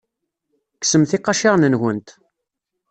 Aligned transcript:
Kksemt 0.81 1.11
iqaciren-nwent. 1.17 2.09